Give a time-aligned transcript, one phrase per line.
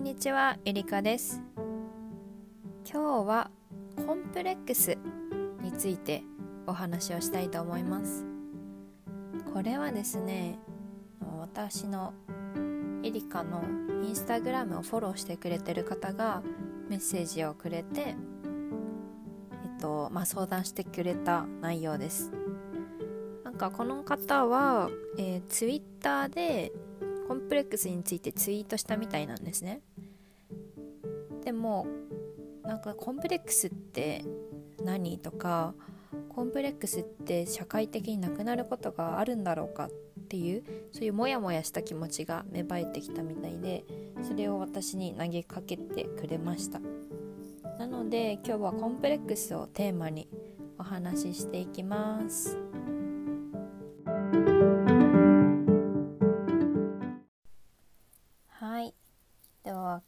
[0.00, 1.42] んにちは、エリカです。
[2.90, 3.50] 今日は
[4.06, 4.96] コンプレックス
[5.60, 6.22] について
[6.66, 8.24] お話をしたいと思います。
[9.52, 10.58] これはですね、
[11.38, 12.14] 私の
[13.04, 13.62] エリカの
[14.02, 16.42] インスタグラムをフォローしてくれてる方が
[16.88, 18.14] メッセージをくれて、え
[19.76, 22.32] っと、まあ、相談してくれた内容です。
[23.44, 24.88] なんかこの方は、
[25.18, 26.72] えー、ツイッターで
[27.30, 29.82] コンプレックスについてツイートしたみたいなんですね
[31.44, 31.86] でも
[32.64, 34.24] なんかコンプレックスって
[34.84, 35.74] 何とか
[36.28, 39.90] コンプレックスって社会的になくなることがあるんだろうかっ
[40.28, 43.84] ていうそういうモヤモヤした気持ちが芽生えてきたみたいで
[44.22, 46.80] それを私に投げかけてくれました。
[47.78, 50.28] なので今日はコンプレックスをテーマに
[50.78, 52.69] お話ししていきます。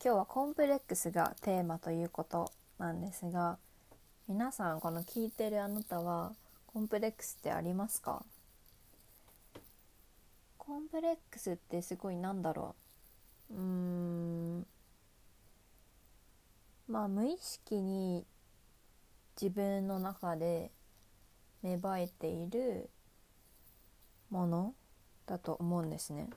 [0.05, 3.57] 今日はコンプレックスがテーマということなんですが
[4.27, 6.33] 皆さんこの聞いてるあなたは
[6.67, 8.25] コンプレックスってありますか？
[10.59, 12.75] コンプレックスってすごいなんだろ
[13.53, 13.55] う？
[13.55, 14.67] うーん。
[16.89, 18.27] まあ無意識に
[19.41, 20.73] 自分の中で
[21.63, 22.91] 芽生えている
[24.31, 24.75] もの
[25.27, 26.29] だと思うんですね。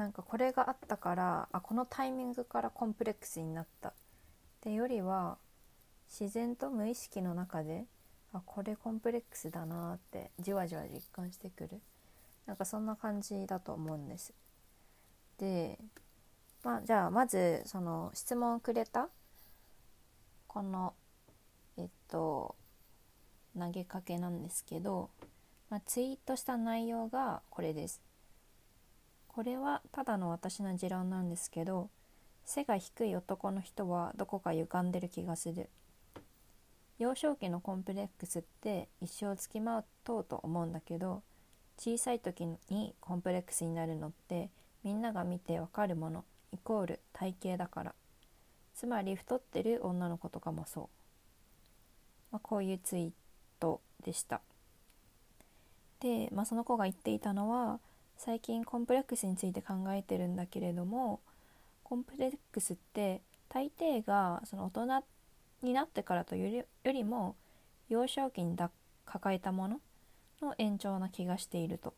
[0.00, 3.92] なんかこれがあったからあこのタイミングからコンプレックスになったっ
[4.62, 5.36] てよりは
[6.08, 7.84] 自然と無意識の中で
[8.32, 11.82] あこれコンプレックスだなってじわじわ実感してくる
[12.46, 14.32] なんかそんな感じだと思うんです。
[15.38, 15.78] で
[16.64, 19.10] まあじゃあまずその質問をくれた
[20.46, 20.94] この
[21.76, 22.54] えっと
[23.54, 25.10] 投げかけなんですけど、
[25.68, 28.00] まあ、ツイートした内容がこれです。
[29.34, 31.88] これはただの私の持論なんですけど
[32.44, 35.68] 背が低い男の人はどこか歪んでる気がする。
[36.98, 41.22] 幼少期のコンプレックスって一生つきまとうと思うんだけど
[41.78, 44.50] 小さい時にコンプレックスになるのって
[44.84, 47.94] みんなが見てわかるものイコール体型だから。
[48.74, 50.88] つまり太ってる女の子とかもそう、
[52.32, 53.10] まあ、こういうツイー
[53.58, 54.40] トでした。
[56.00, 57.78] で、まあ、その子が言っていたのは
[58.22, 61.20] 最近コンプレックスについて考えてるんだけれども
[61.82, 65.04] コンプレックスって大抵がその大人
[65.62, 67.34] になってからというよりも
[67.88, 68.58] 幼少期に
[69.06, 69.80] 抱えたもの
[70.42, 71.94] の延長な気がしていると。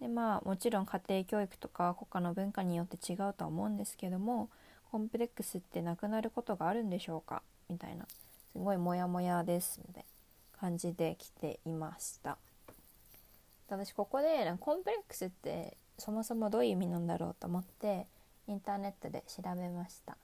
[0.00, 4.48] でまあもちろん家庭教育とか国家の文化によって違うとは思うんですけども
[4.92, 7.42] コンプレックスってなくなることがあるんでしょうか？
[7.68, 8.06] みたいな
[8.52, 10.04] すごいモヤモヤですみたい
[10.52, 12.38] な感じで来ていました。
[13.68, 18.06] 私ここでコンプレックスってそもそもどういう意味なんだろうと思って
[18.46, 20.16] インターネットで調べました。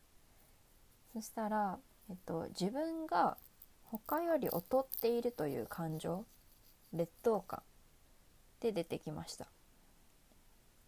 [1.12, 1.78] そしたら、
[2.08, 3.36] えっと、自分が
[3.84, 6.24] 他より劣っているという感情
[6.92, 7.62] 劣等感
[8.60, 9.46] で出てきました。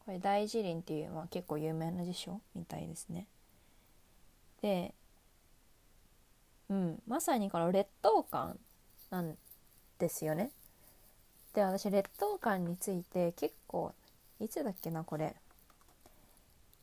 [0.07, 3.27] これ大辞林っていう、まあ、結構有名な辞書みたいですね。
[4.63, 4.95] で
[6.69, 8.59] うんまさにこの劣等感
[9.11, 9.37] なん
[9.99, 10.51] ですよね。
[11.57, 13.95] で私劣等感について結構
[14.41, 15.35] いつだっけなこれ。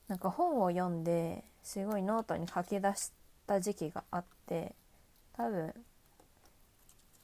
[0.07, 3.11] なんか本を読んですごいノートに書き出し
[3.45, 4.73] た時期があって
[5.37, 5.73] 多分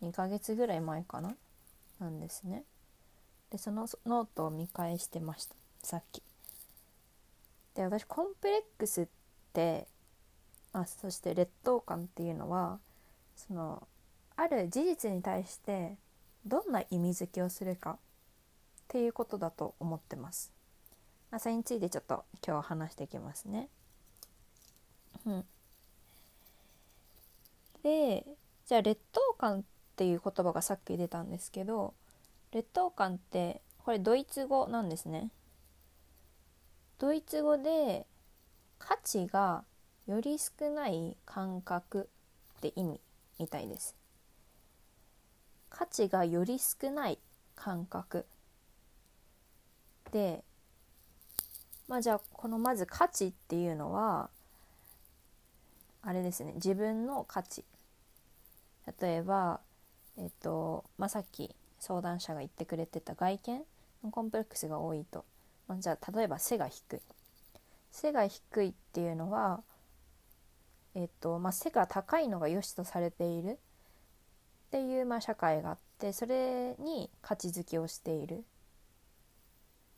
[0.03, 1.35] 2ヶ月ぐらい前かな？
[1.99, 2.63] なんですね。
[3.49, 5.55] でそのノートを見返してました。
[5.81, 6.21] さっき。
[7.73, 9.07] で私コンプレックスっ
[9.53, 9.87] て
[10.71, 12.77] あそして劣等感っていうのは
[13.35, 13.87] その
[14.35, 15.95] ある事実に対して
[16.45, 17.95] どんな意味付けをするかっ
[18.88, 20.51] ていうことだと思ってます。
[21.31, 23.69] まあ、それについてちょっと今日話していきますね。
[25.25, 25.45] うん、
[27.83, 28.25] で
[28.66, 29.63] じゃあ劣等感っ
[29.95, 31.94] ていう言葉がさっき出たんですけど
[32.51, 35.31] 劣等感ってこれドイツ語なんですね。
[36.99, 38.05] ドイツ語で
[38.78, 39.64] 価値が
[40.08, 42.09] より少ない感覚
[42.58, 42.99] って意味
[43.40, 43.96] みたいです。
[45.69, 47.19] 価値がより少ない
[47.55, 48.25] 感覚。
[50.11, 50.43] で
[51.87, 54.29] まあじゃあこのまず価値っていうのは
[56.01, 57.63] あれですね自分の価値。
[59.01, 59.59] 例えば
[60.17, 63.61] えっとまあさっき相談者が言ってくれてた外見
[64.03, 65.25] のコンプレックスが多いと、
[65.67, 67.01] まあ、じゃあ例えば背が低い。
[67.91, 69.61] 背が低いっていうのは
[70.95, 73.59] えっとまあ背が高いのが良しとされている。
[74.69, 78.43] っていう、まあ、社会があってそれに価値づけをしている。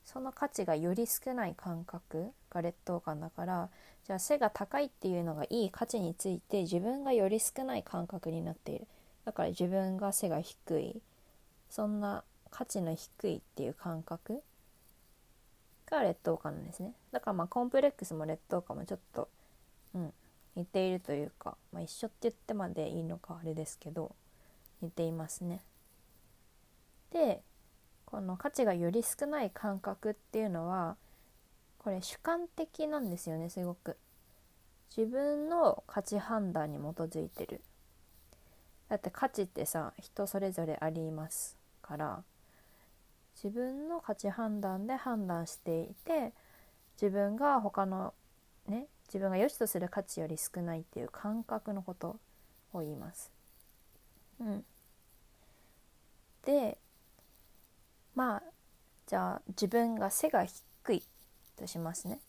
[0.06, 3.70] その価値がより少ない感覚が劣等感だから
[4.06, 8.88] じゃあ背が高いっていうのがいい価値について自分がより少ない感覚になっている。
[9.26, 11.02] だから自分が背が低い。
[11.70, 14.42] そんな価値の低いっていう感覚
[15.86, 16.94] が劣等感なんですね。
[17.12, 19.28] だからまあコンプレックスも劣等感もちょっと
[19.94, 20.14] うん
[20.56, 24.16] 似ているというか、まあ、一緒って言ってまでいいのかあれですけど。
[24.82, 25.62] 似ていますね。
[27.12, 27.42] で
[28.06, 30.98] この価値がより少ない感覚っていうのは
[31.78, 33.98] これ主観的なんですよねすごく。
[34.96, 37.62] 自分の価値判断に基づいてる。
[38.90, 42.24] だって価値ってさ人それぞれありますから
[43.36, 46.34] 自分の価値判断で判断していて
[47.02, 48.14] 自分が他の
[48.68, 52.20] ね自分が良しとする価値より少ないっていう感覚のこと
[52.74, 53.32] を言います。
[54.40, 54.66] うん、
[56.46, 56.78] で
[58.16, 58.44] まあ
[59.08, 61.04] じゃあ自分が背が低い
[61.56, 62.20] としますね。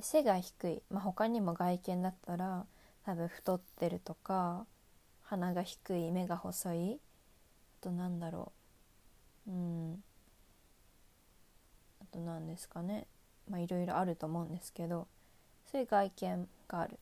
[0.00, 2.66] 背が低い、まあ、他にも外見だったら
[3.04, 4.66] 多分太ってるとか
[5.22, 7.00] 鼻が低い目が細い
[7.80, 8.52] あとなんだろ
[9.48, 10.04] ううん
[12.02, 13.06] あと何ですかね
[13.48, 15.06] まあいろいろあると思うんですけど
[15.70, 16.98] そういう外見がある、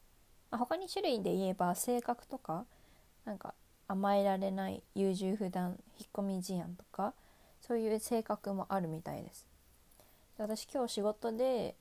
[0.50, 2.65] まあ、他に種類で言えば性格とか
[3.25, 3.55] なんか
[3.88, 7.12] 甘えられない優柔不断引っ込み思案とか
[7.60, 9.46] そういう性格もあるみたいです
[10.36, 11.75] で私今日仕事で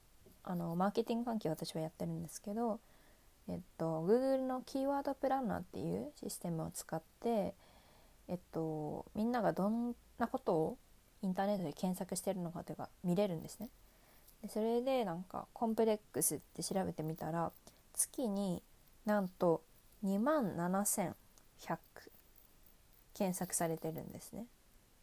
[0.44, 2.80] あのマーケティング関係私はやってるんですけど
[3.50, 7.54] えっと Google のキーワードプランナーっていうシステムを使って
[8.28, 10.78] えっとみんながどんなことを
[11.22, 13.70] インターネットで検索してるのかというか見れるんですね。
[14.42, 17.52] でそれでなんかコンプレックスって調べてみたら
[17.94, 18.62] 月に
[19.06, 19.62] なんと
[20.04, 20.58] 2万
[21.68, 21.78] 100
[23.14, 24.46] 検索されてるんですね。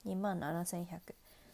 [0.07, 0.87] 2万7100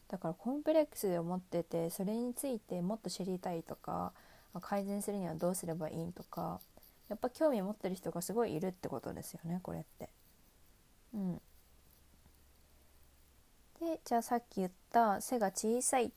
[0.09, 4.13] だからコンプレックスを持っててそれについてもっと知りたいとか
[4.61, 6.61] 改善するにはどうすればいいとか
[7.09, 10.09] やっぱ興味持ってる人がすごいいるってことですよねこれって。
[11.15, 11.35] うん、
[13.81, 16.11] でじゃあさっき言った背が小さいっ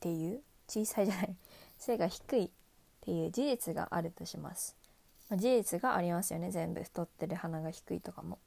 [0.00, 1.36] ていう小さいじゃない
[1.78, 2.50] 背が低いっ
[3.00, 4.76] ていう事実があるとします。
[5.36, 8.38] 事実がありますよね全部太ってる鼻が低いとかも。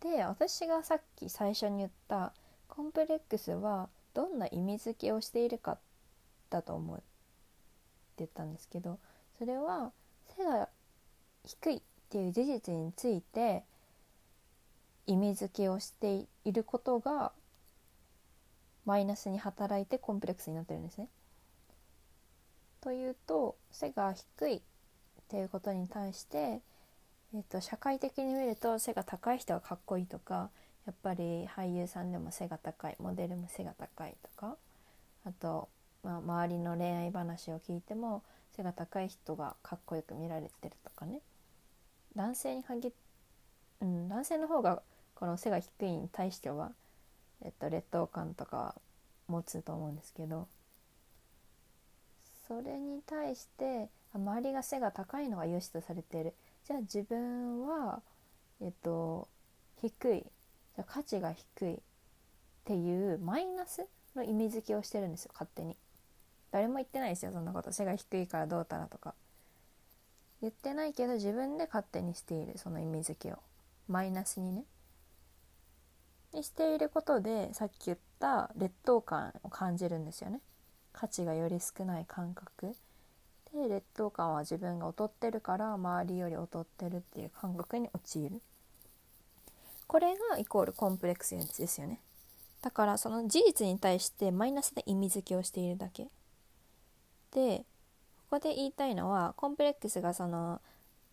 [0.00, 2.32] で私がさっき最初に言った
[2.68, 5.78] コンプレックスはどんな意味付けをしているか
[6.50, 7.04] だと思うって
[8.18, 8.98] 言ったんですけど
[9.38, 9.92] それは
[10.36, 10.68] 背が
[11.44, 11.80] 低いっ
[12.10, 13.64] ていう事実について
[15.06, 17.32] 意味付けをしていることが
[18.84, 21.08] マイナスに働いてコンプレックスになってるんですね。
[22.80, 24.62] というと背が低い
[25.24, 26.60] っていうことに対して、
[27.34, 30.50] えーと、社会的に見ると背が高い人はかっこいいとか
[30.86, 34.56] やっぱり俳優さんでも背が高いモデルも背が高いとか
[35.24, 35.68] あと、
[36.02, 38.22] まあ、周りの恋愛話を聞いても
[38.56, 41.20] 背が高い人がかっこよく見られてるとかね。
[42.14, 42.92] 男性に限っ、
[43.80, 44.82] うん、男性の方が
[45.14, 46.70] この背が低いに対しては、
[47.42, 48.76] えっと、劣等感とか
[49.26, 50.46] 持つと思うんですけど
[52.46, 53.88] それに対して
[54.18, 56.34] 周りが背が高いのが良しとされている。
[56.66, 58.02] じゃあ自分は
[58.60, 59.28] えっと
[59.80, 60.26] 低い。
[60.76, 61.78] じゃ価値が低いっ
[62.64, 65.76] ていうマイナスの意味付けをしてるんですよ勝手に。
[66.50, 67.72] 誰も言ってないですよそんなこと。
[67.72, 69.14] 背が低いからどうたらとか。
[70.40, 73.38] 言ってないけど自分で勝手にしているその意味付けを。
[73.88, 74.64] マイナスにね。
[76.32, 80.40] にしていることでさっき言った劣等感を感じるんですよね。
[80.92, 82.74] 価値がより少ない感覚。
[83.54, 88.42] で劣等感は自分が劣ってるから周りより劣ってるっていう感覚に陥る。
[89.86, 92.00] これがイコールコンプレックスですよね。
[92.62, 96.08] だからその事実に対してマイナスな意味付けをしているだけ。
[97.32, 97.64] で
[98.30, 100.60] ここで言いたいのはコンプレックスがその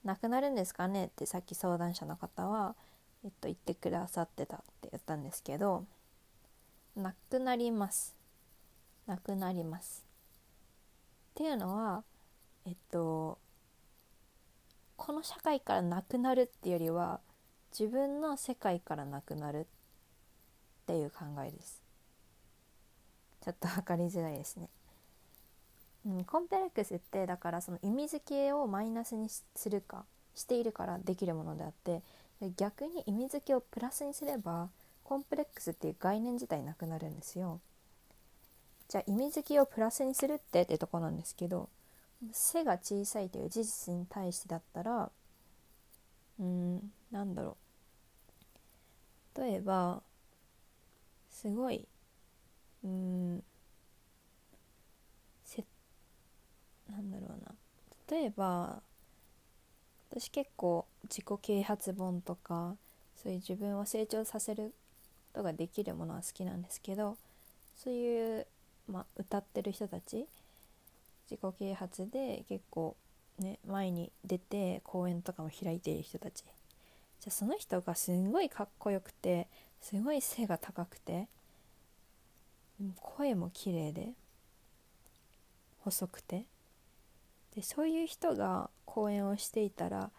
[0.04, 1.06] なくなるんですかね？
[1.06, 2.76] ってさっき相談者の方は
[3.24, 5.86] えっと、言ってくださってたって言ったんですけど
[6.96, 8.16] なくなります。
[9.06, 10.04] なくなります。
[11.32, 12.04] っていうのは
[12.66, 13.38] えっと
[14.98, 17.20] この社会からなくなるっていうよりは
[17.78, 19.66] 自分の世界からなくなるっ
[20.86, 21.82] ていう考えです
[23.44, 24.70] ちょっと分かりづらいですね、
[26.06, 32.04] うん、コンプレックスってだからその意味付けをマイナスにするかしているからできるものであって
[32.58, 34.70] 逆に意味付けをプラスにすれば
[35.04, 37.60] コンプレックスっていう概念自体なくなるんですよ。
[38.88, 41.70] じゃあ意味付けをプラスにするってってとこなんですけど
[42.32, 45.10] 背が小さいという事実に対してだったら
[46.40, 47.58] うんなんだろ
[49.36, 49.42] う。
[49.42, 50.02] 例えば
[51.30, 51.88] すごい
[52.84, 53.44] うん
[55.44, 55.64] せ
[56.90, 57.56] なんだろうな。
[58.10, 58.82] 例えば
[60.10, 62.76] 私結構自己啓発本とか
[63.16, 64.74] そういう自分を成長させる
[65.34, 67.18] ことができるものは好きなんですけど
[67.78, 68.48] そういう、
[68.90, 70.26] まあ、歌ってる人たち
[71.32, 72.98] 自己啓発で結構
[73.40, 76.44] ね前に出て講演とかも開いている人たち。
[76.44, 79.48] じゃあその人がすごいかっこよくて
[79.80, 81.28] すごい背が高くて
[83.00, 84.10] 声も綺麗で
[85.80, 86.46] 細くて。
[87.56, 90.10] でそういう人が講演をしていたら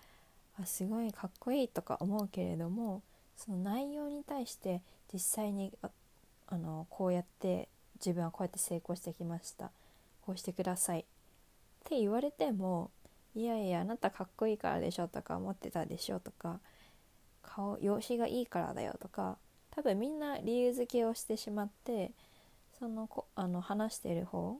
[0.61, 3.03] あすごいかっこいいとか思うけれども
[3.39, 5.73] その内容に対して実際に
[6.47, 9.71] あのこうやって自分はこうやって成功してきました。
[10.25, 11.01] こうしてください。
[11.01, 11.05] っ
[11.85, 12.91] て言われても
[13.35, 16.61] いやいやあなたかっこいいからでしょとか思ってたでしょとか
[17.43, 19.39] 顔容姿がいいからだよとか
[19.71, 22.13] 多分みんな理由付けをしてしまって
[22.79, 24.59] そのこあの話してる方、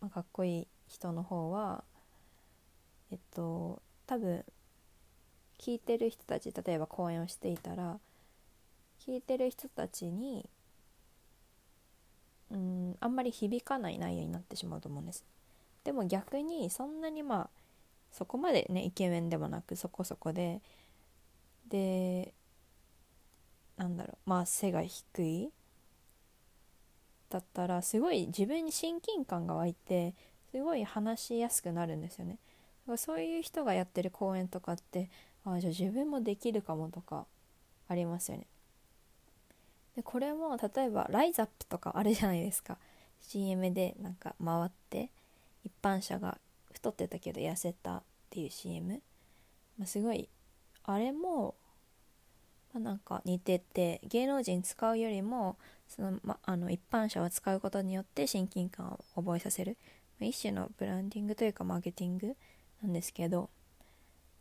[0.00, 1.84] ま、かっこいい人の方は
[3.12, 4.44] えっと多分
[5.58, 7.98] 聞いてる人たち例えば講演をしていたら
[9.06, 10.48] 聞いてる人たちに
[12.50, 15.24] うんあんまり響かない内容になってしまうと思うんです。
[15.84, 17.50] でも逆にそんなにまあ
[18.12, 20.60] そこまでねイケメンでもなくそこそこで
[21.68, 22.34] で
[23.76, 25.50] なんだろうまあ背が低い
[27.30, 30.14] だったらすごい自分に親近感が湧いて
[30.50, 32.32] すごい話しやすくなるんですよね。
[32.32, 35.08] だからそういう人がやってる講演とかって
[35.44, 37.26] ああじゃあ自分もできるかもとか
[37.88, 38.46] ありますよね。
[39.96, 42.78] でこれも例えばライザップとかあるじゃないですか。
[43.20, 45.10] CM でなんか回って
[45.64, 46.38] 一般者が
[46.72, 49.02] 太ってたけど痩せたっていう CM、
[49.78, 50.28] まあ、すごい
[50.84, 51.54] あれも、
[52.72, 55.56] まあ、なんか似てて芸能人使うよりも
[55.88, 59.76] その、ま、あの一般者を使うことによって親近感を覚えさせる、
[60.18, 62.36] まあ、一種のブランディングというかマーケティング
[62.82, 63.50] なんですけど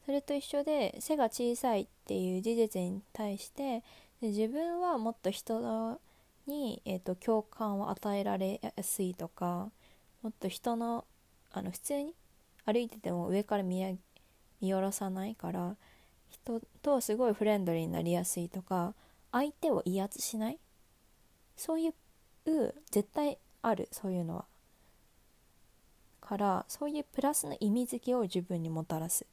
[0.05, 3.83] それと一緒で背が小さいっていう事実に対して
[4.21, 5.99] で自分はもっと人
[6.47, 9.69] に、えーと、共感を与えられやすいとか
[10.21, 11.05] もっと人の
[11.51, 12.13] あの普通に
[12.65, 13.81] 歩いてても上から見
[14.61, 15.75] 見下ろさないから
[16.29, 18.93] 人とすごいフレンドリーになりやすいとか
[19.31, 20.59] 相手を威圧しない。
[21.55, 21.93] そういう
[22.89, 24.45] 絶対あるそういうのは。
[26.21, 29.25] からそういうプラスの意味付けを自分にもたらす。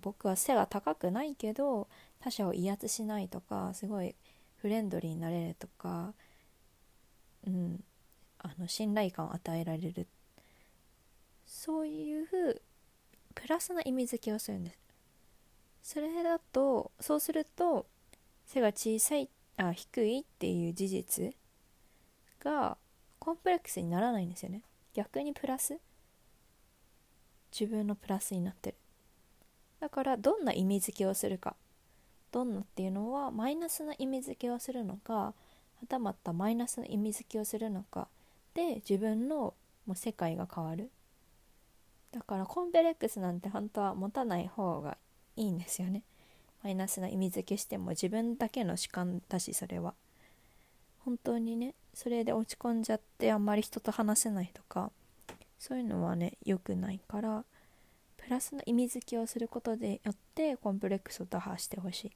[0.00, 1.88] 僕は背が高くないけど
[2.22, 4.14] 他者を威圧しないとかすごい
[4.56, 6.14] フレンドリーになれるとか、
[7.46, 7.82] うん、
[8.38, 10.06] あの信頼感を与えられる。
[11.46, 12.62] そういう
[13.34, 14.78] プラスな意味付けをするんです。
[15.82, 17.86] それだとそうすると
[18.46, 21.34] 背が小さいあ低いっていう事実
[22.38, 22.76] が
[23.18, 24.62] コンプレックスにならないんですよね。
[24.94, 25.78] 逆にプラス。
[27.52, 28.76] 自分のプラスになってる。
[29.80, 31.56] だからどんな意味付けをするか。
[32.32, 35.34] どんなっていうのはマイナスな意味付けをするのかは
[35.88, 38.08] たまたマイナスの意味付けをするのか
[38.54, 39.54] で自分の
[39.86, 40.90] もう世界が変わる。
[42.12, 44.98] だからコンプレックスなんて本当は持たない方が
[45.36, 46.02] いいんですよね。
[46.62, 49.94] マイナスな意味付けしても自分だけの主観だしそれは。
[51.04, 54.92] 本当にねそれで落ち込んじゃってあんまり人と話せないとか
[55.58, 57.44] そういうのはね良くないから
[58.16, 62.12] プラスの意味付けをすることでよってコンプレックスを打破してほしい。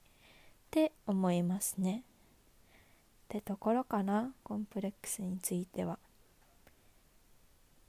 [0.76, 2.02] って思いますね。
[2.02, 5.98] ってところかなコンプレックスについては。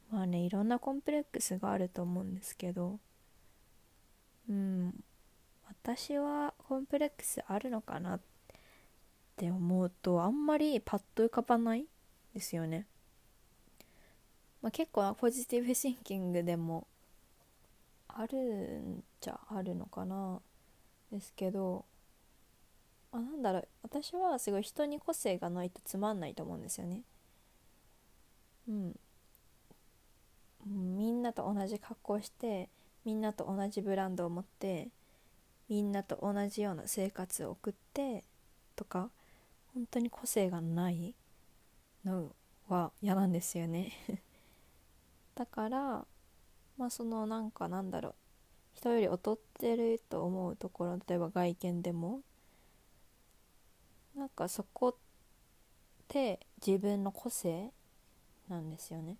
[0.09, 2.97] まあねいろんなコンプレックスがあると思うんですけど。
[4.49, 5.03] うん
[5.67, 8.19] 私はコンプレックスあるのかなっ
[9.35, 11.83] て思うとあんまりパッと浮かばない
[12.33, 12.87] ですよね、
[14.61, 16.87] まあ、結構ポジティブシンキングでも
[18.07, 20.39] あるんじゃあるのかな
[21.11, 21.83] ですけど。
[23.17, 23.67] あなんだろう。
[23.81, 27.01] 私はすごい人に個性がないとつまんないと思うんですよね。
[28.69, 28.95] うん。
[30.65, 32.69] みんなと同じ格好して
[33.05, 34.89] みんなと同じブランドを持って
[35.69, 38.23] みんなと同じような生活を送って
[38.75, 39.09] とか
[39.73, 41.15] 本当に個性がない
[42.03, 42.35] の
[42.67, 43.93] は嫌なんですよね。
[45.35, 46.05] だから
[46.77, 48.15] まあそのなんかなんだろう。
[48.73, 52.21] 人より劣ってると思うところ例えば外見でも
[54.17, 54.95] なんかそこっ
[56.07, 57.71] て自分の個性
[58.49, 59.17] なんですよね。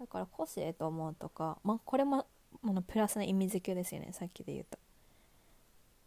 [0.00, 2.26] だから個性と思うとかまあこれも
[2.62, 4.12] ものプラスの意味付けですよね。
[4.12, 4.78] さっきで言うと。
[4.78, 4.80] っ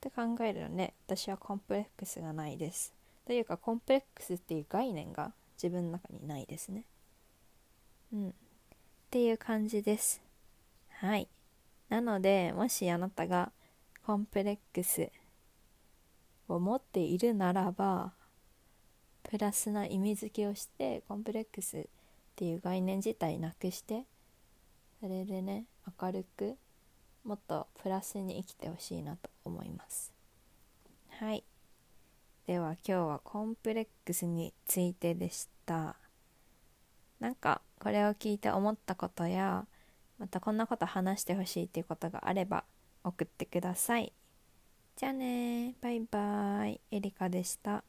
[0.02, 2.94] て考えるので私はコンプレックスがないです。
[3.26, 6.84] というかコンプレックスっていう概念が自分の中にないですね。
[8.12, 8.30] うん。
[8.30, 8.34] っ
[9.10, 10.22] ていう感じです。
[10.90, 11.30] はい。
[11.88, 13.54] なのでもしあなたが
[14.06, 15.10] コンプレックス
[16.48, 18.14] を持っているならば
[19.24, 21.82] プラスな意味付けをしてコンプレックスっ
[22.36, 24.06] ていう概念自体なくして
[25.00, 25.66] それでね
[26.00, 26.56] 明るく
[27.24, 30.14] もっとプラスに生きてほしいなと思います。
[31.20, 31.44] はい。
[32.46, 35.96] では今日はコンプレックスについてでした。
[37.20, 39.66] なんかこれを聞いて思ったことや
[40.20, 42.66] またこんなこと話してほしいっていうことがあれば
[43.04, 44.12] 送ってください。
[44.96, 46.82] じゃあねバイバイ。
[46.92, 47.84] エリカでした。